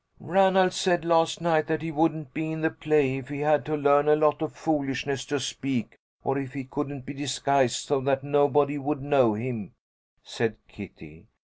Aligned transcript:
"Ranald 0.19 0.73
said 0.73 1.05
last 1.05 1.41
night 1.41 1.67
that 1.67 1.83
he 1.83 1.91
wouldn't 1.91 2.33
be 2.33 2.51
in 2.51 2.61
the 2.61 2.71
play 2.71 3.17
if 3.17 3.29
he 3.29 3.41
had 3.41 3.63
to 3.67 3.77
learn 3.77 4.07
a 4.09 4.15
lot 4.15 4.41
of 4.41 4.55
foolishness 4.55 5.25
to 5.25 5.39
speak, 5.39 5.99
or 6.23 6.39
if 6.39 6.53
he 6.53 6.63
couldn't 6.63 7.05
be 7.05 7.13
disguised 7.13 7.85
so 7.85 8.01
that 8.01 8.23
nobody 8.23 8.79
would 8.79 9.03
know 9.03 9.35
him," 9.35 9.73
said 10.23 10.57
Kitty. 10.67 11.27